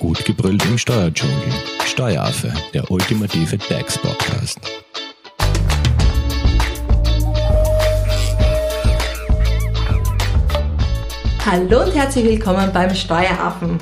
Gut 0.00 0.24
gebrüllt 0.24 0.64
im 0.64 0.78
Steuerdschungel. 0.78 1.52
Steueraffe, 1.84 2.50
der 2.72 2.90
ultimative 2.90 3.58
DAX-Podcast. 3.58 4.58
Hallo 11.44 11.82
und 11.82 11.94
herzlich 11.94 12.24
willkommen 12.24 12.72
beim 12.72 12.94
Steueraffen. 12.94 13.78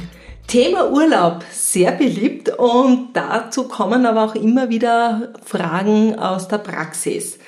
Thema 0.48 0.90
Urlaub, 0.90 1.44
sehr 1.52 1.92
beliebt 1.92 2.48
und 2.48 3.10
dazu 3.12 3.68
kommen 3.68 4.04
aber 4.04 4.24
auch 4.24 4.34
immer 4.34 4.70
wieder 4.70 5.32
Fragen 5.44 6.18
aus 6.18 6.48
der 6.48 6.58
Praxis. 6.58 7.38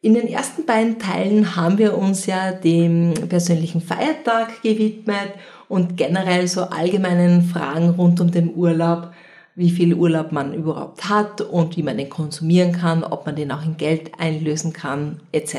In 0.00 0.14
den 0.14 0.28
ersten 0.28 0.64
beiden 0.64 1.00
Teilen 1.00 1.56
haben 1.56 1.76
wir 1.76 1.98
uns 1.98 2.26
ja 2.26 2.52
dem 2.52 3.14
persönlichen 3.28 3.80
Feiertag 3.80 4.62
gewidmet 4.62 5.32
und 5.68 5.96
generell 5.96 6.46
so 6.46 6.62
allgemeinen 6.62 7.42
Fragen 7.42 7.90
rund 7.90 8.20
um 8.20 8.30
den 8.30 8.54
Urlaub, 8.54 9.10
wie 9.56 9.70
viel 9.70 9.94
Urlaub 9.94 10.30
man 10.30 10.54
überhaupt 10.54 11.08
hat 11.08 11.40
und 11.40 11.76
wie 11.76 11.82
man 11.82 11.98
den 11.98 12.08
konsumieren 12.08 12.70
kann, 12.70 13.02
ob 13.02 13.26
man 13.26 13.34
den 13.34 13.50
auch 13.50 13.64
in 13.64 13.76
Geld 13.76 14.12
einlösen 14.20 14.72
kann, 14.72 15.18
etc. 15.32 15.56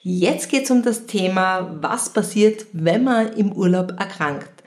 Jetzt 0.00 0.48
geht 0.48 0.62
es 0.62 0.70
um 0.70 0.84
das 0.84 1.06
Thema, 1.06 1.76
was 1.80 2.12
passiert, 2.12 2.66
wenn 2.72 3.02
man 3.02 3.32
im 3.32 3.50
Urlaub 3.50 3.98
erkrankt. 3.98 4.59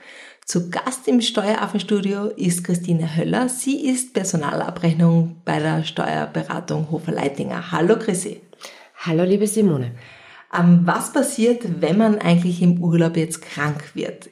Zu 0.44 0.68
Gast 0.68 1.08
im 1.08 1.22
Steueraffenstudio 1.22 2.26
ist 2.26 2.64
Christine 2.64 3.16
Höller. 3.16 3.48
Sie 3.48 3.86
ist 3.86 4.12
Personalabrechnung 4.12 5.36
bei 5.46 5.58
der 5.58 5.84
Steuerberatung 5.84 6.90
Hofer 6.90 7.12
Leitinger. 7.12 7.72
Hallo 7.72 7.98
Chrissy. 7.98 8.42
Hallo 8.98 9.24
liebe 9.24 9.46
Simone. 9.46 9.92
Ähm, 10.54 10.82
was 10.84 11.14
passiert, 11.14 11.80
wenn 11.80 11.96
man 11.96 12.18
eigentlich 12.18 12.60
im 12.60 12.82
Urlaub 12.82 13.16
jetzt 13.16 13.40
krank 13.40 13.94
wird? 13.94 14.28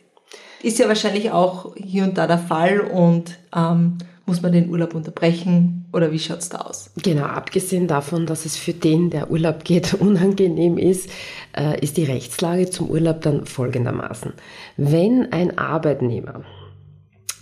Ist 0.62 0.78
ja 0.78 0.86
wahrscheinlich 0.86 1.30
auch 1.30 1.74
hier 1.76 2.04
und 2.04 2.18
da 2.18 2.26
der 2.26 2.38
Fall 2.38 2.80
und 2.80 3.38
ähm, 3.56 3.96
muss 4.26 4.42
man 4.42 4.52
den 4.52 4.70
Urlaub 4.70 4.94
unterbrechen 4.94 5.86
oder 5.92 6.12
wie 6.12 6.18
schaut's 6.18 6.48
da 6.48 6.58
aus? 6.58 6.90
Genau, 7.02 7.24
abgesehen 7.24 7.88
davon, 7.88 8.26
dass 8.26 8.44
es 8.44 8.56
für 8.56 8.72
den, 8.72 9.10
der 9.10 9.30
Urlaub 9.30 9.64
geht, 9.64 9.94
unangenehm 10.00 10.78
ist, 10.78 11.10
äh, 11.56 11.80
ist 11.80 11.96
die 11.96 12.04
Rechtslage 12.04 12.70
zum 12.70 12.90
Urlaub 12.90 13.20
dann 13.22 13.46
folgendermaßen. 13.46 14.32
Wenn 14.76 15.32
ein 15.32 15.58
Arbeitnehmer 15.58 16.44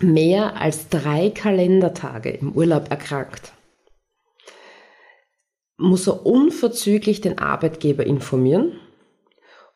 mehr 0.00 0.60
als 0.60 0.88
drei 0.88 1.30
Kalendertage 1.30 2.30
im 2.30 2.52
Urlaub 2.52 2.90
erkrankt, 2.90 3.52
muss 5.76 6.06
er 6.06 6.26
unverzüglich 6.26 7.20
den 7.20 7.38
Arbeitgeber 7.38 8.06
informieren 8.06 8.72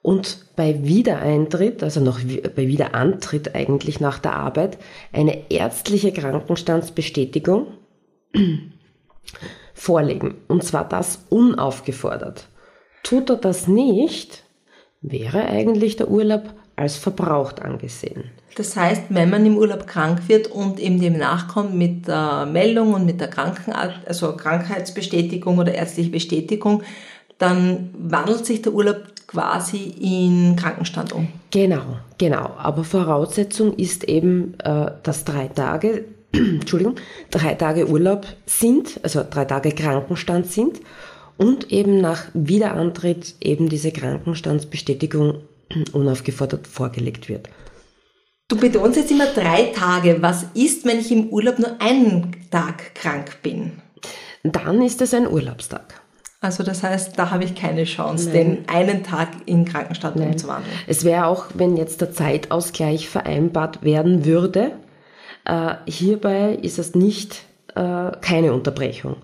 und 0.05 0.45
bei 0.55 0.85
Wiedereintritt, 0.85 1.83
also 1.83 1.99
noch 1.99 2.21
bei 2.21 2.69
Wiederantritt 2.69 3.55
eigentlich 3.55 4.01
nach 4.01 4.19
der 4.19 4.35
Arbeit, 4.35 4.77
eine 5.15 5.51
ärztliche 5.51 6.13
Krankenstandsbestätigung 6.13 7.69
vorlegen. 9.73 10.35
Und 10.47 10.63
zwar 10.63 10.87
das 10.87 11.25
unaufgefordert. 11.31 12.49
Tut 13.03 13.31
er 13.31 13.37
das 13.37 13.67
nicht, 13.67 14.45
wäre 15.01 15.47
eigentlich 15.47 15.97
der 15.97 16.11
Urlaub 16.11 16.53
als 16.77 16.99
verbraucht 16.99 17.63
angesehen. 17.63 18.25
Das 18.57 18.77
heißt, 18.77 19.05
wenn 19.09 19.31
man 19.31 19.47
im 19.47 19.57
Urlaub 19.57 19.87
krank 19.87 20.29
wird 20.29 20.49
und 20.49 20.81
eben 20.81 21.01
dem 21.01 21.17
nachkommt 21.17 21.75
mit 21.75 22.09
der 22.09 22.45
Meldung 22.45 22.93
und 22.93 23.07
mit 23.07 23.23
der 23.23 23.29
Kranken 23.29 23.73
also 23.73 24.37
Krankheitsbestätigung 24.37 25.57
oder 25.57 25.73
ärztliche 25.73 26.11
Bestätigung, 26.11 26.83
dann 27.39 27.91
wandelt 27.99 28.45
sich 28.45 28.61
der 28.61 28.75
Urlaub 28.75 29.14
quasi 29.27 29.95
in 30.01 30.57
Krankenstand 30.57 31.13
um. 31.13 31.29
Genau, 31.51 31.99
genau. 32.19 32.51
Aber 32.59 32.85
Voraussetzung 32.85 33.75
ist 33.75 34.05
eben, 34.05 34.55
äh, 34.61 34.93
dass 35.03 35.25
drei 35.25 35.49
Tage, 35.49 36.05
Entschuldigung, 36.33 36.97
drei 37.31 37.55
Tage 37.55 37.89
Urlaub 37.89 38.27
sind, 38.47 39.01
also 39.03 39.25
drei 39.29 39.45
Tage 39.45 39.73
Krankenstand 39.73 40.47
sind 40.47 40.81
und 41.37 41.73
eben 41.73 42.01
nach 42.01 42.25
Wiederantritt 42.35 43.35
eben 43.41 43.69
diese 43.69 43.93
Krankenstandsbestätigung 43.93 45.43
unaufgefordert 45.93 46.67
vorgelegt 46.67 47.29
wird. 47.29 47.49
Du 48.49 48.57
betonst 48.59 48.99
jetzt 48.99 49.11
immer 49.11 49.27
drei 49.27 49.73
Tage. 49.75 50.19
Was 50.21 50.47
ist, 50.55 50.85
wenn 50.85 51.01
ich 51.01 51.11
im 51.11 51.29
Urlaub 51.29 51.59
nur 51.59 51.81
einen 51.81 52.37
Tag 52.51 52.95
krank 52.95 53.39
bin? 53.43 53.73
Dann 54.43 54.83
ist 54.83 55.01
es 55.01 55.15
ein 55.15 55.27
Urlaubstag. 55.27 56.04
Also 56.45 56.63
das 56.63 56.83
heißt, 56.83 57.19
da 57.19 57.31
habe 57.31 57.45
ich 57.45 57.55
keine 57.55 57.85
Chance, 57.85 58.27
Nein. 58.27 58.35
den 58.35 58.69
einen 58.69 59.03
Tag 59.03 59.29
in 59.47 59.65
Krankenstand 59.65 60.17
Nein. 60.17 60.33
umzuwandeln. 60.33 60.77
Es 60.87 61.03
wäre 61.03 61.25
auch, 61.25 61.47
wenn 61.55 61.77
jetzt 61.77 62.03
der 62.03 62.13
Zeitausgleich 62.13 63.09
vereinbart 63.09 63.83
werden 63.83 64.27
würde, 64.27 64.73
äh, 65.47 65.75
hierbei 65.87 66.59
ist 66.61 66.79
es 66.79 66.95
nicht 66.95 67.45
äh, 67.75 68.11
keine 68.21 68.53
Unterbrechung, 68.53 69.17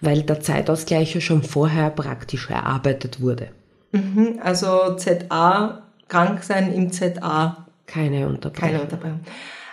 weil 0.00 0.22
der 0.22 0.40
Zeitausgleich 0.40 1.14
ja 1.14 1.20
schon 1.20 1.42
vorher 1.42 1.90
praktisch 1.90 2.48
erarbeitet 2.48 3.20
wurde. 3.20 3.48
Mhm, 3.90 4.38
also 4.40 4.94
ZA, 4.96 5.82
krank 6.06 6.44
sein 6.44 6.72
im 6.72 6.92
ZA. 6.92 7.66
Keine 7.86 8.28
Unterbrechung. 8.28 8.68
Keine 8.70 8.82
Unterbrechung. 8.82 9.20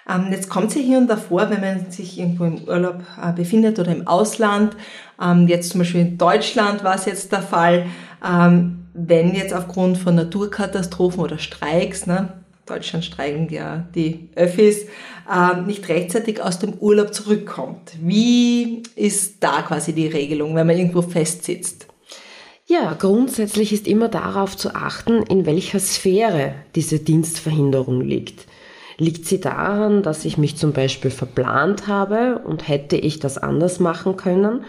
Ähm, 0.10 0.28
jetzt 0.32 0.50
kommt 0.50 0.70
es 0.70 0.76
ja 0.76 0.82
hier 0.82 0.98
und 0.98 1.08
da 1.08 1.18
vor, 1.18 1.50
wenn 1.50 1.62
man 1.62 1.92
sich 1.92 2.20
irgendwo 2.20 2.46
im 2.46 2.64
Urlaub 2.64 3.02
äh, 3.22 3.32
befindet 3.34 3.80
oder 3.80 3.92
im 3.92 4.08
Ausland. 4.08 4.76
Ähm, 5.22 5.48
jetzt 5.48 5.72
zum 5.72 5.80
Beispiel 5.80 6.02
in 6.02 6.18
Deutschland 6.18 6.84
war 6.84 6.96
es 6.96 7.06
jetzt 7.06 7.32
der 7.32 7.42
Fall, 7.42 7.86
ähm, 8.24 8.86
wenn 8.94 9.34
jetzt 9.34 9.54
aufgrund 9.54 9.98
von 9.98 10.16
Naturkatastrophen 10.16 11.22
oder 11.22 11.38
Streiks, 11.38 12.06
ne, 12.06 12.34
Deutschland 12.66 13.06
streiken 13.06 13.50
ja 13.50 13.86
die 13.94 14.30
Öffis, 14.36 14.88
nicht 15.68 15.88
rechtzeitig 15.90 16.42
aus 16.42 16.58
dem 16.58 16.74
Urlaub 16.74 17.14
zurückkommt. 17.14 17.94
Wie 18.02 18.82
ist 18.96 19.44
da 19.44 19.62
quasi 19.62 19.94
die 19.94 20.08
Regelung, 20.08 20.56
wenn 20.56 20.66
man 20.66 20.78
irgendwo 20.78 21.04
festsitzt? 21.04 21.88
Ja, 22.68 22.94
grundsätzlich 22.94 23.72
ist 23.72 23.88
immer 23.88 24.08
darauf 24.08 24.58
zu 24.58 24.74
achten, 24.74 25.22
in 25.24 25.46
welcher 25.46 25.80
Sphäre 25.80 26.56
diese 26.74 27.00
Dienstverhinderung 27.00 28.02
liegt. 28.02 28.48
Liegt 28.98 29.26
sie 29.26 29.42
daran, 29.42 30.04
dass 30.04 30.24
ich 30.26 30.38
mich 30.38 30.56
zum 30.56 30.72
Beispiel 30.72 31.12
verplant 31.12 31.88
habe 31.88 32.40
und 32.46 32.68
hätte 32.68 32.96
ich 32.96 33.20
das 33.20 33.38
anders 33.38 33.80
machen 33.80 34.16
können, 34.16 34.64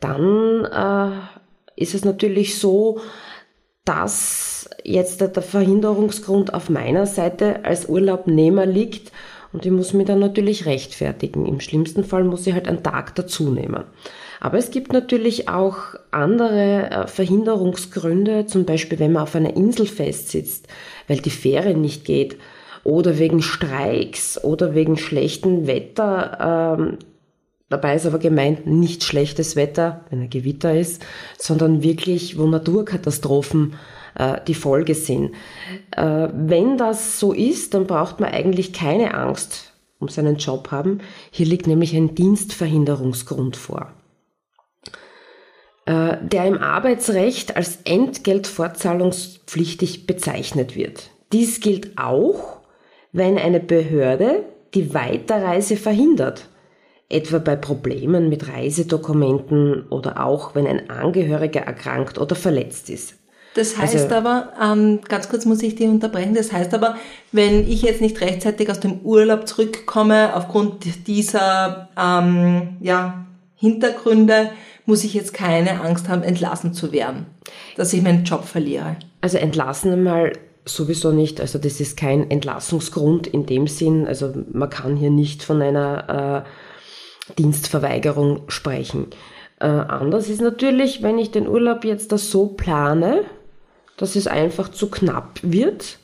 dann 0.00 0.64
äh, 0.64 1.80
ist 1.80 1.94
es 1.94 2.04
natürlich 2.04 2.58
so, 2.58 3.00
dass 3.84 4.68
jetzt 4.84 5.20
der 5.20 5.42
Verhinderungsgrund 5.42 6.54
auf 6.54 6.68
meiner 6.70 7.06
Seite 7.06 7.64
als 7.64 7.88
Urlaubnehmer 7.88 8.66
liegt 8.66 9.10
und 9.52 9.66
ich 9.66 9.72
muss 9.72 9.92
mich 9.92 10.06
dann 10.06 10.18
natürlich 10.18 10.66
rechtfertigen. 10.66 11.46
Im 11.46 11.60
schlimmsten 11.60 12.04
Fall 12.04 12.24
muss 12.24 12.46
ich 12.46 12.54
halt 12.54 12.68
einen 12.68 12.82
Tag 12.82 13.14
dazu 13.14 13.50
nehmen. 13.50 13.84
Aber 14.40 14.58
es 14.58 14.70
gibt 14.70 14.92
natürlich 14.92 15.48
auch 15.48 15.78
andere 16.10 16.90
äh, 16.90 17.06
Verhinderungsgründe, 17.06 18.46
zum 18.46 18.64
Beispiel 18.64 18.98
wenn 18.98 19.12
man 19.12 19.22
auf 19.22 19.34
einer 19.34 19.56
Insel 19.56 19.86
festsitzt, 19.86 20.68
weil 21.06 21.18
die 21.18 21.30
Fähre 21.30 21.74
nicht 21.74 22.04
geht 22.04 22.36
oder 22.84 23.18
wegen 23.18 23.42
Streiks 23.42 24.42
oder 24.42 24.74
wegen 24.74 24.96
schlechtem 24.96 25.66
Wetter. 25.66 26.76
Ähm, 26.78 26.98
dabei 27.68 27.96
ist 27.96 28.06
aber 28.06 28.18
gemeint 28.18 28.66
nicht 28.66 29.04
schlechtes 29.04 29.56
Wetter, 29.56 30.04
wenn 30.10 30.22
ein 30.22 30.30
Gewitter 30.30 30.74
ist, 30.74 31.04
sondern 31.38 31.82
wirklich, 31.82 32.38
wo 32.38 32.46
Naturkatastrophen 32.46 33.74
äh, 34.14 34.40
die 34.46 34.54
Folge 34.54 34.94
sind. 34.94 35.32
Äh, 35.96 36.28
wenn 36.32 36.76
das 36.76 37.18
so 37.18 37.32
ist, 37.32 37.74
dann 37.74 37.86
braucht 37.86 38.20
man 38.20 38.32
eigentlich 38.32 38.72
keine 38.72 39.14
Angst 39.14 39.72
um 39.98 40.08
seinen 40.08 40.36
Job 40.36 40.72
haben. 40.72 41.00
Hier 41.30 41.46
liegt 41.46 41.66
nämlich 41.66 41.94
ein 41.94 42.14
Dienstverhinderungsgrund 42.14 43.56
vor 43.56 43.92
äh, 45.86 46.16
der 46.22 46.46
im 46.46 46.58
Arbeitsrecht 46.58 47.56
als 47.56 47.78
entgeltfortzahlungspflichtig 47.84 50.06
bezeichnet 50.06 50.76
wird. 50.76 51.10
Dies 51.32 51.60
gilt 51.60 51.98
auch 51.98 52.61
wenn 53.12 53.38
eine 53.38 53.60
Behörde 53.60 54.44
die 54.74 54.94
Weiterreise 54.94 55.76
verhindert, 55.76 56.48
etwa 57.08 57.38
bei 57.38 57.56
Problemen 57.56 58.28
mit 58.28 58.48
Reisedokumenten 58.48 59.86
oder 59.88 60.24
auch 60.24 60.54
wenn 60.54 60.66
ein 60.66 60.88
Angehöriger 60.88 61.60
erkrankt 61.60 62.18
oder 62.18 62.34
verletzt 62.34 62.88
ist. 62.88 63.14
Das 63.54 63.76
heißt 63.76 63.94
also, 63.94 64.14
aber, 64.14 64.52
ähm, 64.62 65.00
ganz 65.06 65.28
kurz 65.28 65.44
muss 65.44 65.62
ich 65.62 65.74
dich 65.74 65.86
unterbrechen, 65.86 66.34
das 66.34 66.52
heißt 66.52 66.72
aber, 66.72 66.96
wenn 67.32 67.68
ich 67.68 67.82
jetzt 67.82 68.00
nicht 68.00 68.18
rechtzeitig 68.22 68.70
aus 68.70 68.80
dem 68.80 69.00
Urlaub 69.00 69.46
zurückkomme, 69.46 70.34
aufgrund 70.34 71.06
dieser 71.06 71.90
ähm, 71.98 72.78
ja, 72.80 73.26
Hintergründe, 73.56 74.50
muss 74.86 75.04
ich 75.04 75.12
jetzt 75.12 75.34
keine 75.34 75.82
Angst 75.82 76.08
haben, 76.08 76.22
entlassen 76.22 76.72
zu 76.72 76.92
werden, 76.92 77.26
dass 77.76 77.92
ich 77.92 78.02
meinen 78.02 78.24
Job 78.24 78.46
verliere. 78.46 78.96
Also 79.20 79.36
entlassen 79.36 79.92
einmal 79.92 80.32
sowieso 80.64 81.12
nicht. 81.12 81.40
Also 81.40 81.58
das 81.58 81.80
ist 81.80 81.96
kein 81.96 82.30
Entlassungsgrund 82.30 83.26
in 83.26 83.46
dem 83.46 83.66
Sinn. 83.66 84.06
Also 84.06 84.32
man 84.52 84.70
kann 84.70 84.96
hier 84.96 85.10
nicht 85.10 85.42
von 85.42 85.62
einer 85.62 86.44
äh, 87.28 87.32
Dienstverweigerung 87.38 88.42
sprechen. 88.48 89.08
Äh, 89.60 89.66
anders 89.66 90.28
ist 90.28 90.40
natürlich, 90.40 91.02
wenn 91.02 91.18
ich 91.18 91.30
den 91.30 91.48
Urlaub 91.48 91.84
jetzt 91.84 92.12
da 92.12 92.18
so 92.18 92.46
plane, 92.46 93.24
dass 93.96 94.16
es 94.16 94.26
einfach 94.26 94.70
zu 94.70 94.90
knapp 94.90 95.38
wird, 95.42 95.98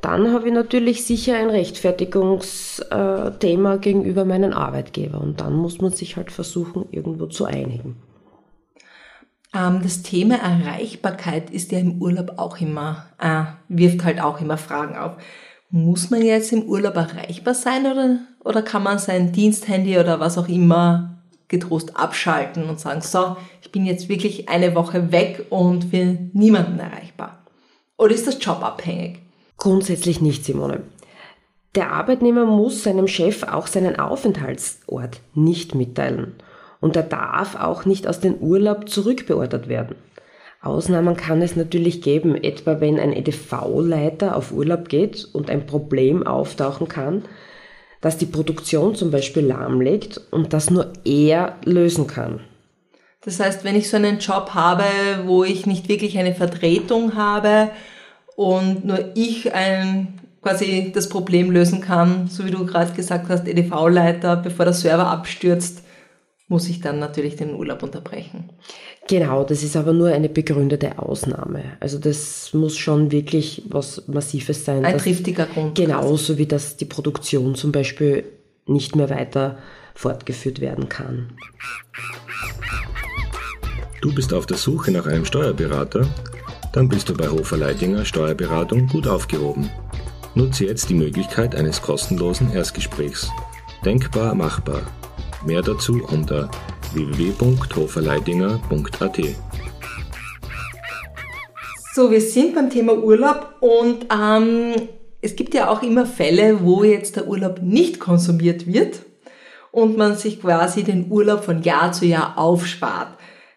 dann 0.00 0.32
habe 0.32 0.48
ich 0.48 0.54
natürlich 0.54 1.04
sicher 1.04 1.36
ein 1.36 1.50
Rechtfertigungsthema 1.50 3.76
gegenüber 3.76 4.24
meinem 4.24 4.52
Arbeitgeber 4.52 5.20
und 5.20 5.40
dann 5.40 5.54
muss 5.54 5.80
man 5.80 5.92
sich 5.92 6.16
halt 6.16 6.30
versuchen, 6.30 6.86
irgendwo 6.90 7.26
zu 7.26 7.44
einigen. 7.44 7.96
Ähm, 9.56 9.80
das 9.82 10.02
Thema 10.02 10.36
Erreichbarkeit 10.36 11.50
ist 11.50 11.72
ja 11.72 11.78
im 11.78 12.00
Urlaub 12.02 12.34
auch 12.36 12.60
immer, 12.60 13.06
äh, 13.18 13.44
wirft 13.68 14.04
halt 14.04 14.20
auch 14.20 14.40
immer 14.40 14.58
Fragen 14.58 14.96
auf. 14.96 15.12
Muss 15.70 16.10
man 16.10 16.22
jetzt 16.22 16.52
im 16.52 16.64
Urlaub 16.64 16.96
erreichbar 16.96 17.54
sein 17.54 17.86
oder, 17.86 18.18
oder 18.44 18.62
kann 18.62 18.82
man 18.82 18.98
sein 18.98 19.32
Diensthandy 19.32 19.98
oder 19.98 20.20
was 20.20 20.38
auch 20.38 20.48
immer 20.48 21.18
getrost 21.48 21.96
abschalten 21.96 22.68
und 22.68 22.80
sagen, 22.80 23.00
so, 23.00 23.36
ich 23.62 23.72
bin 23.72 23.86
jetzt 23.86 24.08
wirklich 24.08 24.48
eine 24.48 24.74
Woche 24.74 25.12
weg 25.12 25.46
und 25.50 25.84
für 25.84 26.18
niemanden 26.32 26.78
erreichbar? 26.78 27.38
Oder 27.96 28.14
ist 28.14 28.26
das 28.26 28.44
jobabhängig? 28.44 29.20
Grundsätzlich 29.56 30.20
nicht, 30.20 30.44
Simone. 30.44 30.82
Der 31.74 31.92
Arbeitnehmer 31.92 32.46
muss 32.46 32.82
seinem 32.82 33.06
Chef 33.06 33.42
auch 33.42 33.66
seinen 33.66 33.98
Aufenthaltsort 33.98 35.20
nicht 35.34 35.74
mitteilen. 35.74 36.34
Und 36.86 36.94
er 36.94 37.02
darf 37.02 37.56
auch 37.56 37.84
nicht 37.84 38.06
aus 38.06 38.20
dem 38.20 38.34
Urlaub 38.34 38.88
zurückbeordert 38.88 39.66
werden. 39.66 39.96
Ausnahmen 40.62 41.16
kann 41.16 41.42
es 41.42 41.56
natürlich 41.56 42.00
geben, 42.00 42.36
etwa 42.36 42.80
wenn 42.80 43.00
ein 43.00 43.12
EDV-Leiter 43.12 44.36
auf 44.36 44.52
Urlaub 44.52 44.88
geht 44.88 45.28
und 45.32 45.50
ein 45.50 45.66
Problem 45.66 46.24
auftauchen 46.24 46.86
kann, 46.86 47.24
das 48.00 48.18
die 48.18 48.26
Produktion 48.26 48.94
zum 48.94 49.10
Beispiel 49.10 49.44
lahmlegt 49.44 50.20
und 50.30 50.52
das 50.52 50.70
nur 50.70 50.92
er 51.04 51.56
lösen 51.64 52.06
kann. 52.06 52.38
Das 53.24 53.40
heißt, 53.40 53.64
wenn 53.64 53.74
ich 53.74 53.90
so 53.90 53.96
einen 53.96 54.20
Job 54.20 54.50
habe, 54.54 54.84
wo 55.24 55.42
ich 55.42 55.66
nicht 55.66 55.88
wirklich 55.88 56.16
eine 56.18 56.36
Vertretung 56.36 57.16
habe 57.16 57.70
und 58.36 58.84
nur 58.84 59.10
ich 59.16 59.52
ein, 59.54 60.20
quasi 60.40 60.92
das 60.94 61.08
Problem 61.08 61.50
lösen 61.50 61.80
kann, 61.80 62.28
so 62.28 62.46
wie 62.46 62.52
du 62.52 62.64
gerade 62.64 62.92
gesagt 62.92 63.28
hast, 63.28 63.48
EDV-Leiter, 63.48 64.36
bevor 64.36 64.66
der 64.66 64.74
Server 64.74 65.08
abstürzt, 65.08 65.82
muss 66.48 66.68
ich 66.68 66.80
dann 66.80 66.98
natürlich 66.98 67.36
den 67.36 67.54
Urlaub 67.54 67.82
unterbrechen. 67.82 68.50
Genau, 69.08 69.42
das 69.44 69.62
ist 69.62 69.76
aber 69.76 69.92
nur 69.92 70.08
eine 70.08 70.28
begründete 70.28 70.98
Ausnahme. 70.98 71.76
Also 71.80 71.98
das 71.98 72.54
muss 72.54 72.76
schon 72.76 73.10
wirklich 73.10 73.62
was 73.68 74.06
Massives 74.06 74.64
sein. 74.64 74.84
Ein 74.84 74.98
triftiger 74.98 75.46
Grund. 75.46 75.74
Genauso 75.74 76.38
wie 76.38 76.46
dass 76.46 76.76
die 76.76 76.84
Produktion 76.84 77.54
zum 77.56 77.72
Beispiel 77.72 78.24
nicht 78.66 78.94
mehr 78.96 79.10
weiter 79.10 79.58
fortgeführt 79.94 80.60
werden 80.60 80.88
kann. 80.88 81.32
Du 84.02 84.14
bist 84.14 84.32
auf 84.32 84.46
der 84.46 84.56
Suche 84.56 84.92
nach 84.92 85.06
einem 85.06 85.24
Steuerberater? 85.24 86.06
Dann 86.72 86.88
bist 86.88 87.08
du 87.08 87.14
bei 87.14 87.28
Hofer 87.28 87.56
Leidinger 87.56 88.04
Steuerberatung 88.04 88.86
gut 88.86 89.08
aufgehoben. 89.08 89.70
Nutze 90.34 90.66
jetzt 90.66 90.90
die 90.90 90.94
Möglichkeit 90.94 91.54
eines 91.54 91.80
kostenlosen 91.80 92.52
Erstgesprächs. 92.52 93.30
Denkbar 93.84 94.34
machbar. 94.34 94.82
Mehr 95.44 95.62
dazu 95.62 96.02
unter 96.10 96.50
www.hoferleidinger.at. 96.92 99.20
So, 101.94 102.10
wir 102.10 102.20
sind 102.20 102.54
beim 102.54 102.70
Thema 102.70 102.94
Urlaub 102.94 103.54
und 103.60 104.06
ähm, 104.12 104.74
es 105.20 105.36
gibt 105.36 105.54
ja 105.54 105.68
auch 105.68 105.82
immer 105.82 106.06
Fälle, 106.06 106.62
wo 106.62 106.84
jetzt 106.84 107.16
der 107.16 107.26
Urlaub 107.26 107.60
nicht 107.62 108.00
konsumiert 108.00 108.66
wird 108.66 109.00
und 109.72 109.96
man 109.96 110.16
sich 110.16 110.40
quasi 110.40 110.84
den 110.84 111.10
Urlaub 111.10 111.44
von 111.44 111.62
Jahr 111.62 111.92
zu 111.92 112.06
Jahr 112.06 112.38
aufspart. 112.38 113.08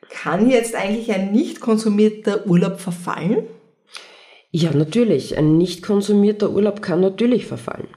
Kann 0.09 0.49
jetzt 0.49 0.75
eigentlich 0.75 1.13
ein 1.13 1.31
nicht 1.31 1.59
konsumierter 1.59 2.47
Urlaub 2.47 2.79
verfallen? 2.79 3.43
Ja, 4.51 4.71
natürlich. 4.73 5.37
Ein 5.37 5.57
nicht 5.57 5.83
konsumierter 5.83 6.49
Urlaub 6.49 6.81
kann 6.81 7.01
natürlich 7.01 7.45
verfallen. 7.45 7.87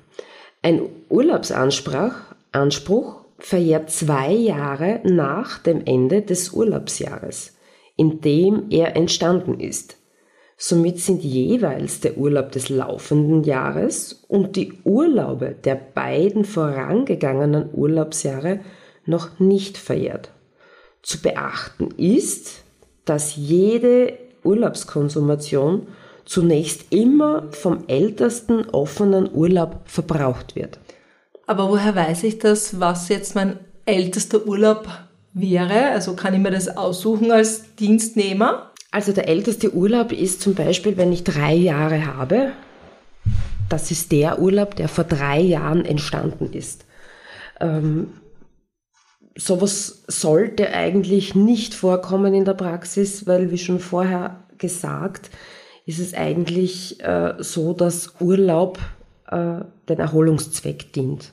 Ein 0.61 0.83
Urlaubsanspruch 1.09 2.13
Anspruch 2.53 3.22
verjährt 3.45 3.91
zwei 3.91 4.33
Jahre 4.33 5.01
nach 5.05 5.59
dem 5.59 5.83
Ende 5.85 6.23
des 6.23 6.53
Urlaubsjahres, 6.53 7.57
in 7.97 8.21
dem 8.21 8.67
er 8.71 8.97
entstanden 8.97 9.59
ist. 9.59 9.97
Somit 10.57 11.01
sind 11.01 11.25
jeweils 11.25 11.99
der 12.01 12.17
Urlaub 12.19 12.53
des 12.53 12.69
laufenden 12.69 13.43
Jahres 13.43 14.25
und 14.29 14.55
die 14.55 14.75
Urlaube 14.85 15.57
der 15.65 15.75
beiden 15.75 16.45
vorangegangenen 16.45 17.69
Urlaubsjahre 17.73 18.61
noch 19.05 19.41
nicht 19.41 19.77
verjährt. 19.77 20.31
Zu 21.03 21.21
beachten 21.21 21.89
ist, 21.97 22.63
dass 23.05 23.35
jede 23.35 24.13
Urlaubskonsumation 24.45 25.89
zunächst 26.25 26.93
immer 26.93 27.49
vom 27.51 27.85
ältesten 27.89 28.65
offenen 28.71 29.29
Urlaub 29.35 29.81
verbraucht 29.87 30.55
wird. 30.55 30.79
Aber 31.47 31.69
woher 31.69 31.95
weiß 31.95 32.25
ich 32.25 32.39
das, 32.39 32.81
was 32.81 33.09
jetzt 33.09 33.35
mein 33.35 33.59
ältester 33.85 34.47
Urlaub 34.47 34.89
wäre? 35.35 35.91
Also 35.91 36.15
kann 36.15 36.35
ich 36.35 36.41
mir 36.41 36.51
das 36.51 36.69
aussuchen 36.77 37.33
als 37.33 37.75
Dienstnehmer? 37.77 38.71
Also 38.91 39.13
der 39.13 39.29
älteste 39.29 39.75
Urlaub 39.75 40.13
ist 40.13 40.43
zum 40.43 40.55
Beispiel, 40.55 40.97
wenn 40.97 41.13
ich 41.13 41.25
drei 41.25 41.55
Jahre 41.55 42.07
habe. 42.07 42.53
Das 43.69 43.91
ist 43.91 44.13
der 44.13 44.39
Urlaub, 44.39 44.77
der 44.77 44.89
vor 44.89 45.05
drei 45.05 45.41
Jahren 45.41 45.87
entstanden 45.87 46.53
ist. 46.53 46.85
Ähm, 47.59 48.13
sowas 49.35 50.05
sollte 50.09 50.75
eigentlich 50.75 51.35
nicht 51.35 51.75
vorkommen 51.75 52.35
in 52.35 52.45
der 52.45 52.55
Praxis, 52.55 53.27
weil 53.27 53.51
wie 53.51 53.59
schon 53.59 53.81
vorher 53.81 54.45
gesagt, 54.59 55.31
ist 55.87 55.99
es 55.99 56.13
eigentlich 56.13 57.03
äh, 57.03 57.35
so, 57.39 57.73
dass 57.73 58.15
Urlaub 58.21 58.79
äh, 59.33 59.65
den 59.89 59.99
Erholungszweck 59.99 60.93
dient. 60.93 61.33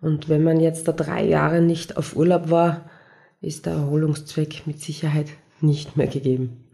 Und 0.00 0.28
wenn 0.28 0.44
man 0.44 0.60
jetzt 0.60 0.86
da 0.86 0.92
drei 0.92 1.24
Jahre 1.24 1.62
nicht 1.62 1.96
auf 1.96 2.14
Urlaub 2.14 2.50
war, 2.50 2.90
ist 3.40 3.66
der 3.66 3.74
Erholungszweck 3.74 4.66
mit 4.66 4.80
Sicherheit 4.80 5.28
nicht 5.60 5.96
mehr 5.96 6.06
gegeben. 6.06 6.68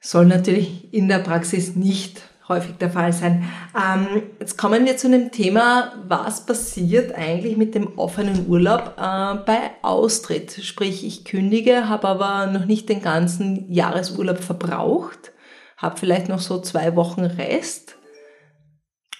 Soll 0.00 0.26
natürlich 0.26 0.92
in 0.92 1.08
der 1.08 1.18
Praxis 1.18 1.76
nicht 1.76 2.22
häufig 2.48 2.76
der 2.76 2.90
Fall 2.90 3.12
sein. 3.12 3.48
Ähm, 3.76 4.22
jetzt 4.40 4.58
kommen 4.58 4.84
wir 4.84 4.96
zu 4.96 5.08
dem 5.08 5.30
Thema, 5.30 5.92
was 6.06 6.44
passiert 6.44 7.14
eigentlich 7.14 7.56
mit 7.56 7.74
dem 7.74 7.98
offenen 7.98 8.48
Urlaub 8.48 8.94
äh, 8.98 9.34
bei 9.46 9.70
Austritt? 9.82 10.52
Sprich, 10.62 11.06
ich 11.06 11.24
kündige, 11.24 11.88
habe 11.88 12.08
aber 12.08 12.46
noch 12.46 12.66
nicht 12.66 12.88
den 12.88 13.02
ganzen 13.02 13.70
Jahresurlaub 13.72 14.38
verbraucht, 14.38 15.32
habe 15.76 15.98
vielleicht 15.98 16.28
noch 16.28 16.40
so 16.40 16.60
zwei 16.60 16.96
Wochen 16.96 17.22
Rest. 17.22 17.96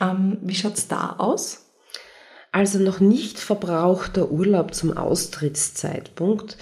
Ähm, 0.02 0.38
wie 0.42 0.54
schaut's 0.54 0.88
da 0.88 1.14
aus? 1.18 1.66
Also 2.50 2.78
noch 2.78 3.00
nicht 3.00 3.38
verbrauchter 3.38 4.30
Urlaub 4.30 4.74
zum 4.74 4.96
Austrittszeitpunkt 4.96 6.58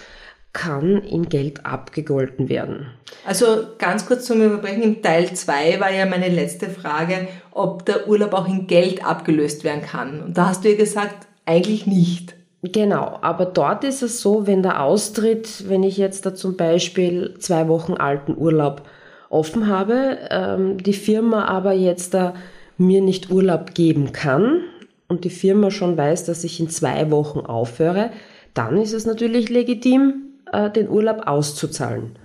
kann 0.53 1.03
in 1.03 1.29
Geld 1.29 1.65
abgegolten 1.65 2.49
werden. 2.49 2.89
Also 3.25 3.47
ganz 3.79 4.07
kurz 4.07 4.27
zum 4.27 4.43
Überbrechen, 4.43 4.83
im 4.83 5.03
Teil 5.03 5.33
2 5.33 5.79
war 5.81 5.93
ja 5.93 6.07
meine 6.07 6.29
letzte 6.29 6.69
Frage, 6.69 7.29
ob 7.53 7.87
der 7.87 8.09
Urlaub 8.09 8.35
auch 8.35 8.49
in 8.49 8.67
Geld 8.67 9.05
abgelöst 9.05 9.63
werden 9.63 9.83
kann. 9.83 10.23
Und 10.23 10.37
da 10.37 10.47
hast 10.47 10.65
du 10.65 10.71
ja 10.71 10.77
gesagt, 10.77 11.29
eigentlich 11.47 11.87
nicht. 11.87 12.35
Genau, 12.63 13.19
aber 13.23 13.47
dort 13.47 13.85
ist 13.85 14.03
es 14.03 14.21
so, 14.21 14.47
wenn 14.47 14.63
der 14.63 14.83
Austritt, 14.83 15.69
wenn 15.69 15.83
ich 15.83 15.97
jetzt 15.97 16.27
da 16.27 16.35
zum 16.35 16.57
Beispiel 16.57 17.37
zwei 17.39 17.69
Wochen 17.69 17.95
alten 17.95 18.37
Urlaub 18.37 18.83
offen 19.31 19.69
habe, 19.69 20.19
ähm, 20.31 20.79
die 20.79 20.93
Firma 20.93 21.47
aber 21.47 21.73
jetzt 21.73 22.13
da 22.13 22.35
mir 22.81 23.01
nicht 23.01 23.31
Urlaub 23.31 23.75
geben 23.75 24.13
kann 24.13 24.63
und 25.09 25.25
die 25.25 25.31
Firma 25.31 25.71
schon 25.71 25.97
weiß, 25.97 26.25
dass 26.25 26.45
ich 26.45 26.59
in 26.61 26.69
zwei 26.69 27.11
Wochen 27.11 27.41
aufhöre, 27.41 28.11
dann 28.55 28.77
ist 28.77 28.93
es 28.93 29.07
natürlich 29.07 29.49
legitim, 29.49 30.31
äh, 30.53 30.71
den 30.71 30.89
Urlaub 30.89 31.27
auszuzahlen. 31.27 32.17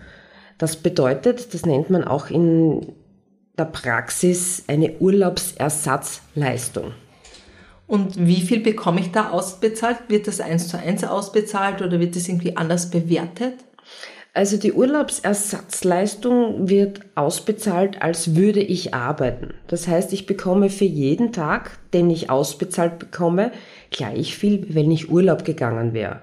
Das 0.57 0.77
bedeutet, 0.77 1.53
das 1.53 1.65
nennt 1.65 1.89
man 1.89 2.03
auch 2.03 2.29
in 2.29 2.93
der 3.57 3.65
Praxis 3.65 4.63
eine 4.67 4.93
Urlaubsersatzleistung. 4.99 6.93
Und 7.87 8.25
wie 8.25 8.41
viel 8.41 8.61
bekomme 8.61 9.01
ich 9.01 9.11
da 9.11 9.29
ausbezahlt? 9.29 9.97
Wird 10.07 10.27
das 10.27 10.39
eins 10.39 10.67
zu 10.69 10.77
eins 10.77 11.03
ausbezahlt 11.03 11.81
oder 11.81 11.99
wird 11.99 12.15
das 12.15 12.27
irgendwie 12.27 12.57
anders 12.57 12.89
bewertet? 12.89 13.53
Also 14.35 14.57
die 14.57 14.73
Urlaubsersatzleistung 14.73 16.67
wird 16.67 16.99
ausbezahlt, 17.15 18.01
als 18.01 18.35
würde 18.35 18.59
ich 18.59 18.93
arbeiten. 18.93 19.53
Das 19.67 19.87
heißt, 19.87 20.11
ich 20.11 20.25
bekomme 20.25 20.69
für 20.69 20.83
jeden 20.83 21.31
Tag, 21.31 21.79
den 21.93 22.09
ich 22.09 22.29
ausbezahlt 22.29 22.99
bekomme, 22.99 23.53
gleich 23.91 24.35
viel, 24.35 24.75
wenn 24.75 24.91
ich 24.91 25.09
Urlaub 25.09 25.45
gegangen 25.45 25.93
wäre. 25.93 26.19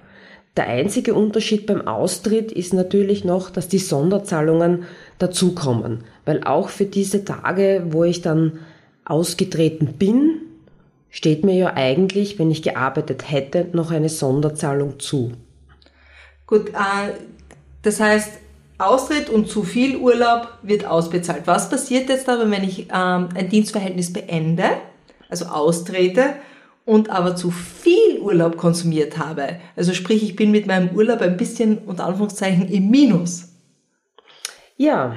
Der 0.58 0.66
einzige 0.66 1.14
Unterschied 1.14 1.64
beim 1.64 1.88
Austritt 1.88 2.52
ist 2.52 2.74
natürlich 2.74 3.24
noch, 3.24 3.48
dass 3.48 3.68
die 3.68 3.78
Sonderzahlungen 3.78 4.84
dazukommen, 5.18 6.04
weil 6.26 6.44
auch 6.44 6.68
für 6.68 6.84
diese 6.84 7.24
Tage, 7.24 7.86
wo 7.92 8.04
ich 8.04 8.20
dann 8.20 8.58
ausgetreten 9.06 9.94
bin, 9.98 10.42
steht 11.08 11.44
mir 11.46 11.54
ja 11.54 11.72
eigentlich, 11.76 12.38
wenn 12.38 12.50
ich 12.50 12.62
gearbeitet 12.62 13.30
hätte, 13.30 13.68
noch 13.72 13.90
eine 13.90 14.10
Sonderzahlung 14.10 15.00
zu. 15.00 15.32
Gut, 16.46 16.68
äh, 16.68 17.14
das 17.82 18.00
heißt, 18.00 18.38
Austritt 18.78 19.30
und 19.30 19.48
zu 19.48 19.62
viel 19.62 19.96
Urlaub 19.96 20.48
wird 20.62 20.86
ausbezahlt. 20.86 21.42
Was 21.46 21.70
passiert 21.70 22.08
jetzt 22.08 22.28
aber, 22.28 22.50
wenn 22.50 22.64
ich 22.64 22.88
ähm, 22.92 23.28
ein 23.34 23.48
Dienstverhältnis 23.48 24.12
beende, 24.12 24.64
also 25.28 25.46
austrete 25.46 26.34
und 26.84 27.10
aber 27.10 27.36
zu 27.36 27.50
viel 27.50 28.18
Urlaub 28.20 28.56
konsumiert 28.56 29.18
habe? 29.18 29.56
Also 29.76 29.94
sprich, 29.94 30.22
ich 30.22 30.36
bin 30.36 30.50
mit 30.50 30.66
meinem 30.66 30.90
Urlaub 30.96 31.20
ein 31.20 31.36
bisschen 31.36 31.78
unter 31.78 32.06
Anführungszeichen 32.06 32.68
im 32.68 32.90
Minus. 32.90 33.50
Ja, 34.76 35.14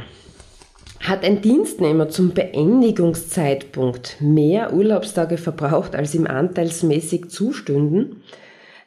hat 0.99 1.23
ein 1.23 1.41
Dienstnehmer 1.41 2.09
zum 2.09 2.33
Beendigungszeitpunkt 2.33 4.17
mehr 4.19 4.73
Urlaubstage 4.73 5.37
verbraucht, 5.37 5.95
als 5.95 6.13
ihm 6.13 6.27
anteilsmäßig 6.27 7.29
zustünden, 7.29 8.23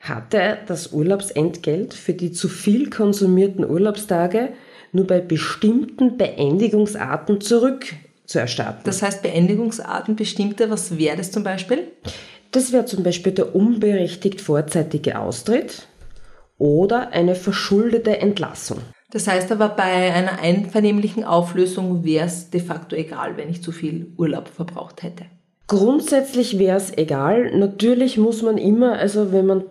hat 0.01 0.35
er 0.35 0.57
das 0.67 0.93
Urlaubsentgelt 0.93 1.95
für 1.95 2.15
die 2.15 2.33
zu 2.33 2.49
viel 2.49 2.91
konsumierten 2.91 3.69
Urlaubstage 3.69 4.51
nur 4.93 5.07
bei 5.07 5.21
bestimmten 5.21 6.17
Beendigungsarten 6.17 7.41
zurückzuerstatten. 7.41 8.83
Das 8.85 9.03
heißt, 9.03 9.23
Beendigungsarten 9.23 10.17
bestimmte, 10.17 10.71
was 10.71 10.97
wäre 10.97 11.17
das 11.17 11.31
zum 11.31 11.43
Beispiel? 11.45 11.89
Das 12.53 12.73
wäre 12.73 12.87
zum 12.87 13.03
Beispiel 13.03 13.33
der 13.33 13.55
unberechtigt 13.55 14.41
vorzeitige 14.41 15.19
Austritt 15.19 15.87
oder 16.57 17.13
eine 17.13 17.35
verschuldete 17.35 18.19
Entlassung. 18.19 18.79
Das 19.11 19.27
heißt 19.27 19.53
aber, 19.53 19.71
bei 19.71 20.13
einer 20.13 20.41
einvernehmlichen 20.41 21.25
Auflösung 21.25 22.05
wäre 22.05 22.27
es 22.27 22.51
de 22.51 22.61
facto 22.61 22.95
egal, 22.95 23.37
wenn 23.37 23.49
ich 23.49 23.63
zu 23.63 23.73
viel 23.73 24.13
Urlaub 24.17 24.49
verbraucht 24.49 25.03
hätte. 25.03 25.25
Grundsätzlich 25.67 26.59
wäre 26.59 26.79
es 26.79 26.97
egal. 26.97 27.57
Natürlich 27.57 28.17
muss 28.17 28.43
man 28.43 28.59
immer, 28.59 28.95
also 28.95 29.33
wenn 29.33 29.47
man 29.47 29.65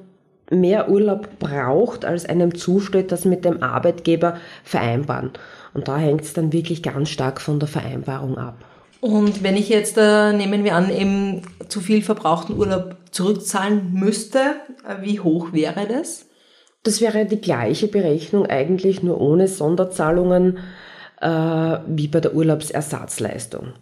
mehr 0.49 0.89
Urlaub 0.89 1.39
braucht, 1.39 2.05
als 2.05 2.25
einem 2.25 2.55
zusteht, 2.55 3.11
das 3.11 3.25
mit 3.25 3.45
dem 3.45 3.63
Arbeitgeber 3.63 4.37
vereinbaren. 4.63 5.31
Und 5.73 5.87
da 5.87 5.97
hängt 5.97 6.21
es 6.21 6.33
dann 6.33 6.53
wirklich 6.53 6.81
ganz 6.83 7.09
stark 7.09 7.41
von 7.41 7.59
der 7.59 7.67
Vereinbarung 7.67 8.37
ab. 8.37 8.65
Und 8.99 9.43
wenn 9.43 9.55
ich 9.55 9.69
jetzt, 9.69 9.97
äh, 9.97 10.33
nehmen 10.33 10.63
wir 10.63 10.75
an, 10.75 10.89
eben 10.89 11.43
zu 11.67 11.81
viel 11.81 12.01
verbrauchten 12.01 12.57
Urlaub 12.57 12.95
zurückzahlen 13.11 13.93
müsste, 13.93 14.39
äh, 14.87 15.01
wie 15.01 15.19
hoch 15.19 15.53
wäre 15.53 15.87
das? 15.87 16.25
Das 16.83 17.01
wäre 17.01 17.25
die 17.25 17.41
gleiche 17.41 17.87
Berechnung 17.87 18.45
eigentlich 18.45 19.03
nur 19.03 19.21
ohne 19.21 19.47
Sonderzahlungen 19.47 20.59
äh, 21.21 21.27
wie 21.87 22.07
bei 22.07 22.21
der 22.21 22.33
Urlaubsersatzleistung. 22.33 23.73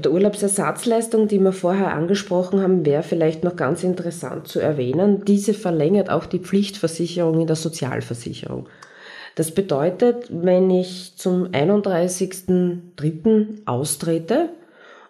Bei 0.00 0.04
der 0.04 0.12
Urlaubsersatzleistung, 0.12 1.28
die 1.28 1.38
wir 1.38 1.52
vorher 1.52 1.92
angesprochen 1.92 2.62
haben, 2.62 2.86
wäre 2.86 3.02
vielleicht 3.02 3.44
noch 3.44 3.54
ganz 3.54 3.84
interessant 3.84 4.48
zu 4.48 4.58
erwähnen, 4.58 5.26
diese 5.26 5.52
verlängert 5.52 6.08
auch 6.08 6.24
die 6.24 6.38
Pflichtversicherung 6.38 7.38
in 7.38 7.46
der 7.46 7.56
Sozialversicherung. 7.56 8.66
Das 9.34 9.50
bedeutet, 9.50 10.28
wenn 10.30 10.70
ich 10.70 11.18
zum 11.18 11.48
31.03. 11.48 13.66
austrete 13.66 14.48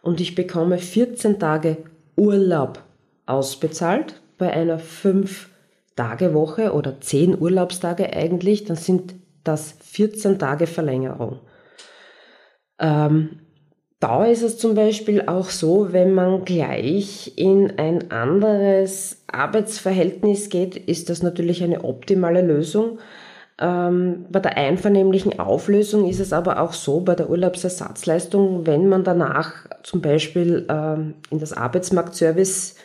und 0.03 0.21
ich 0.21 0.35
bekomme 0.35 0.79
14 0.79 1.39
Tage 1.39 1.77
Urlaub 2.17 2.83
ausbezahlt 3.27 4.21
bei 4.39 4.53
einer 4.53 4.81
5 4.81 5.51
Tagewoche 5.95 6.73
oder 6.73 7.01
10 7.01 7.41
Urlaubstage 7.41 8.13
eigentlich, 8.13 8.65
dann 8.65 8.77
sind 8.77 9.15
das 9.45 9.77
14 9.83 10.41
Tage 10.41 10.67
Verlängerung. 10.67 11.39
Ähm, 12.81 13.39
da 14.01 14.25
ist 14.25 14.43
es 14.43 14.57
zum 14.57 14.75
Beispiel 14.75 15.25
auch 15.27 15.51
so, 15.51 15.93
wenn 15.93 16.15
man 16.15 16.47
gleich 16.47 17.35
in 17.37 17.79
ein 17.79 18.11
anderes 18.11 19.23
Arbeitsverhältnis 19.27 20.49
geht, 20.49 20.75
ist 20.77 21.11
das 21.11 21.23
natürlich 21.23 21.63
eine 21.63 21.85
optimale 21.85 22.41
Lösung. 22.41 22.99
Ähm, 23.59 24.25
bei 24.31 24.41
der 24.41 24.57
einvernehmlichen 24.57 25.39
Auflösung 25.39 26.09
ist 26.09 26.19
es 26.19 26.33
aber 26.33 26.61
auch 26.61 26.73
so, 26.73 27.01
bei 27.01 27.15
der 27.15 27.29
Urlaubsersatzleistung, 27.29 28.67
wenn 28.67 28.89
man 28.89 29.05
danach 29.05 29.67
zum 29.83 30.01
Beispiel 30.01 30.65
ähm, 30.71 31.15
in 31.29 31.39
das 31.39 31.53
Arbeitsmarktservice 31.53 32.77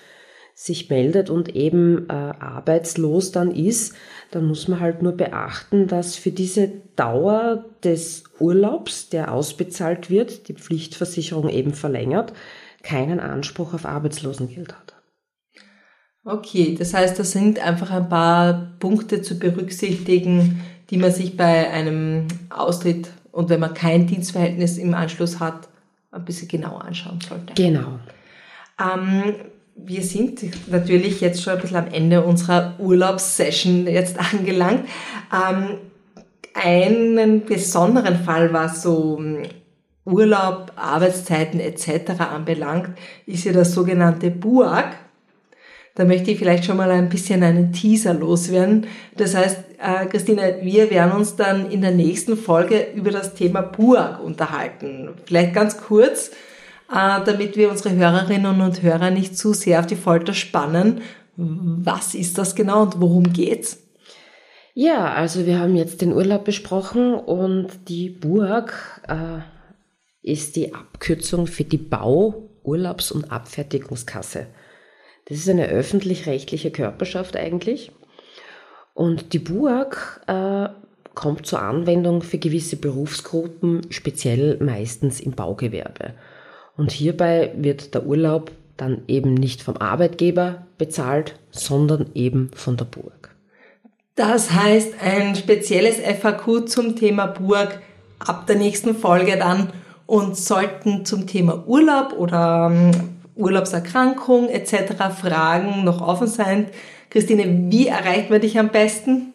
sich 0.58 0.90
meldet 0.90 1.30
und 1.30 1.54
eben 1.54 2.10
äh, 2.10 2.14
arbeitslos 2.14 3.34
dann 3.34 3.52
ist, 3.52 3.94
dann 4.32 4.46
muss 4.46 4.70
man 4.70 4.80
halt 4.80 5.02
nur 5.02 5.12
beachten, 5.12 5.88
dass 5.88 6.16
für 6.16 6.32
diese 6.32 6.72
Dauer 6.96 7.66
des 7.84 8.24
Urlaubs, 8.40 9.10
der 9.10 9.34
ausbezahlt 9.34 10.10
wird, 10.10 10.48
die 10.48 10.54
Pflichtversicherung 10.54 11.50
eben 11.50 11.74
verlängert, 11.74 12.32
keinen 12.84 13.20
Anspruch 13.20 13.74
auf 13.74 13.86
Arbeitslosengeld 13.86 14.74
hat. 14.74 14.96
Okay, 16.24 16.76
das 16.80 16.94
heißt, 16.94 17.20
das 17.20 17.34
sind 17.34 17.60
einfach 17.60 17.92
ein 17.92 18.08
paar 18.08 18.72
Punkte 18.80 19.22
zu 19.22 19.38
berücksichtigen, 19.38 20.62
die 20.90 20.98
man 20.98 21.12
sich 21.12 21.36
bei 21.36 21.70
einem 21.70 22.28
Austritt 22.50 23.10
und 23.34 23.50
wenn 23.50 23.60
man 23.60 23.74
kein 23.74 24.08
Dienstverhältnis 24.08 24.78
im 24.78 24.94
Anschluss 24.94 25.42
hat, 25.42 25.68
ein 26.12 26.24
bisschen 26.24 26.48
genauer 26.48 26.86
anschauen 26.86 27.20
sollte. 27.20 27.54
Genau. 27.56 28.00
Ähm, 28.80 29.36
wir 29.76 30.02
sind 30.04 30.42
natürlich 30.72 31.22
jetzt 31.22 31.44
schon 31.44 31.54
ein 31.54 31.62
bisschen 31.62 31.78
am 31.78 31.88
Ende 31.88 32.24
unserer 32.24 32.76
Urlaubssession 32.80 33.88
jetzt 33.88 34.18
angelangt. 34.34 34.86
Ähm, 35.34 35.78
einen 36.54 37.46
besonderen 37.46 38.18
Fall, 38.24 38.54
was 38.54 38.82
so 38.82 39.18
hm, 39.18 39.44
Urlaub, 40.06 40.72
Arbeitszeiten 40.76 41.60
etc. 41.60 42.22
anbelangt, 42.32 42.90
ist 43.26 43.44
ja 43.44 43.52
das 43.52 43.74
sogenannte 43.74 44.32
BUAG. 44.32 44.86
Da 45.96 46.04
möchte 46.04 46.30
ich 46.30 46.40
vielleicht 46.40 46.66
schon 46.66 46.78
mal 46.78 46.92
ein 46.92 47.10
bisschen 47.10 47.42
einen 47.42 47.72
Teaser 47.72 48.14
loswerden. 48.14 48.86
Das 49.16 49.34
heißt, 49.34 49.58
äh, 49.80 50.06
Christine, 50.06 50.60
wir 50.62 50.92
werden 50.92 51.14
uns 51.14 51.36
dann 51.36 51.72
in 51.72 51.82
der 51.82 51.92
nächsten 51.92 52.38
Folge 52.38 52.88
über 52.94 53.12
das 53.12 53.34
Thema 53.34 53.62
BUAG 53.62 54.20
unterhalten. 54.22 55.10
Vielleicht 55.26 55.54
ganz 55.54 55.78
kurz, 55.78 56.32
damit 56.88 57.58
wir 57.58 57.72
unsere 57.72 57.96
Hörerinnen 57.96 58.62
und 58.62 58.82
Hörer 58.82 59.12
nicht 59.12 59.38
zu 59.38 59.54
sehr 59.54 59.80
auf 59.80 59.88
die 59.88 59.96
Folter 59.96 60.34
spannen. 60.34 61.02
Was 61.36 62.16
ist 62.16 62.38
das 62.38 62.56
genau 62.56 62.84
und 62.84 63.02
worum 63.02 63.34
geht's? 63.34 63.82
Ja, 64.74 65.14
also 65.14 65.46
wir 65.46 65.60
haben 65.60 65.76
jetzt 65.76 66.02
den 66.02 66.14
Urlaub 66.14 66.44
besprochen 66.44 67.14
und 67.14 67.70
die 67.88 68.10
Burg 68.10 69.02
äh, 69.08 69.40
ist 70.22 70.58
die 70.58 70.74
Abkürzung 70.74 71.48
für 71.48 71.64
die 71.64 71.78
Bau-, 71.78 72.50
Urlaubs- 72.64 73.12
und 73.12 73.32
Abfertigungskasse. 73.32 74.48
Das 75.28 75.38
ist 75.38 75.50
eine 75.50 75.68
öffentlich-rechtliche 75.68 76.72
Körperschaft 76.72 77.38
eigentlich. 77.38 77.92
Und 78.94 79.34
die 79.34 79.40
Burg 79.40 80.22
äh, 80.28 80.68
kommt 81.16 81.46
zur 81.46 81.62
Anwendung 81.62 82.22
für 82.22 82.38
gewisse 82.38 82.76
Berufsgruppen, 82.76 83.82
speziell 83.92 84.58
meistens 84.62 85.20
im 85.20 85.32
Baugewerbe. 85.32 86.14
Und 86.78 86.92
hierbei 86.92 87.52
wird 87.56 87.94
der 87.94 88.06
Urlaub 88.06 88.52
dann 88.78 89.04
eben 89.08 89.34
nicht 89.34 89.62
vom 89.62 89.78
Arbeitgeber 89.78 90.66
bezahlt, 90.78 91.40
sondern 91.52 92.08
eben 92.14 92.52
von 92.54 92.76
der 92.78 92.86
Burg. 92.86 93.36
Das 94.16 94.52
heißt, 94.52 94.96
ein 95.02 95.36
spezielles 95.36 95.98
FAQ 96.00 96.68
zum 96.68 96.96
Thema 96.96 97.28
Burg 97.28 97.82
ab 98.20 98.48
der 98.48 98.56
nächsten 98.56 98.96
Folge 98.96 99.38
dann 99.38 99.72
und 100.06 100.38
sollten 100.38 101.06
zum 101.06 101.28
Thema 101.28 101.68
Urlaub 101.68 102.14
oder 102.14 102.70
ähm, 102.72 102.92
Urlaubserkrankung 103.36 104.50
etc. 104.50 104.94
Fragen 105.20 105.84
noch 105.84 106.02
offen 106.02 106.28
sein. 106.28 106.68
Christine, 107.10 107.72
wie 107.72 107.88
erreicht 107.88 108.30
man 108.30 108.42
dich 108.42 108.58
am 108.58 108.70
besten? 108.70 109.34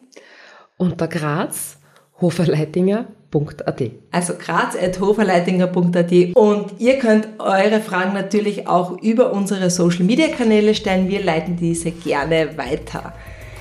Unter 0.77 1.09
Graz, 1.09 1.79
hoferleitinger.at. 2.21 3.83
Also 4.11 4.35
graz.hoferleitinger.at 4.35 6.13
und 6.35 6.75
ihr 6.79 6.99
könnt 6.99 7.29
eure 7.39 7.81
Fragen 7.81 8.13
natürlich 8.13 8.67
auch 8.67 9.01
über 9.01 9.33
unsere 9.33 9.71
Social 9.71 10.05
Media 10.05 10.29
Kanäle 10.29 10.75
stellen. 10.75 11.09
Wir 11.09 11.23
leiten 11.23 11.57
diese 11.57 11.91
gerne 11.91 12.57
weiter. 12.59 13.15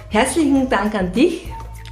Herzlichen 0.09 0.69
Dank 0.69 0.95
an 0.95 1.11
dich 1.11 1.47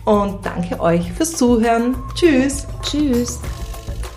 und 0.05 0.45
danke 0.45 0.79
euch 0.79 1.11
fürs 1.11 1.33
Zuhören. 1.35 1.95
Tschüss. 2.15 2.65
Tschüss. 2.81 3.39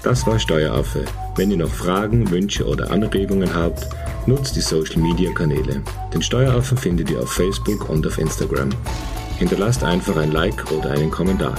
Das 0.03 0.27
war 0.27 0.39
Steueraffe. 0.39 1.05
Wenn 1.37 1.51
ihr 1.51 1.59
noch 1.59 1.69
Fragen, 1.69 2.31
Wünsche 2.31 2.67
oder 2.67 2.91
Anregungen 2.91 3.55
habt, 3.55 3.87
nutzt 4.27 4.57
die 4.57 4.61
Social 4.61 4.99
Media 4.99 5.31
Kanäle. 5.33 5.83
Den 6.15 6.23
Steueraffen 6.23 6.79
findet 6.79 7.11
ihr 7.11 7.21
auf 7.21 7.33
Facebook 7.33 7.89
und 7.91 8.07
auf 8.07 8.19
Instagram. 8.19 8.71
Hinterlasst 9.39 9.85
einfach 9.85 10.17
ein 10.17 10.33
Like 10.33 10.71
oder 10.73 10.93
einen 10.93 11.11
Kommentar. 11.11 11.55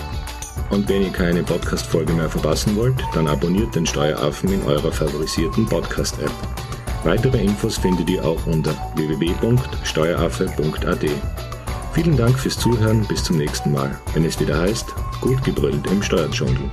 Und 0.69 0.89
wenn 0.89 1.03
ihr 1.03 1.11
keine 1.11 1.43
Podcast-Folge 1.43 2.13
mehr 2.13 2.29
verpassen 2.29 2.75
wollt, 2.75 3.01
dann 3.13 3.27
abonniert 3.27 3.75
den 3.75 3.85
Steueraffen 3.85 4.51
in 4.51 4.63
eurer 4.63 4.91
favorisierten 4.91 5.65
Podcast-App. 5.65 6.31
Weitere 7.03 7.43
Infos 7.43 7.77
findet 7.77 8.09
ihr 8.09 8.23
auch 8.23 8.45
unter 8.45 8.73
www.steueraffe.at. 8.95 11.05
Vielen 11.93 12.15
Dank 12.15 12.39
fürs 12.39 12.57
Zuhören, 12.57 13.05
bis 13.07 13.23
zum 13.23 13.37
nächsten 13.37 13.71
Mal, 13.71 13.99
wenn 14.13 14.23
es 14.23 14.39
wieder 14.39 14.57
heißt, 14.57 14.87
gut 15.19 15.43
gebrüllt 15.43 15.85
im 15.87 16.01
Steuerdschungel. 16.01 16.69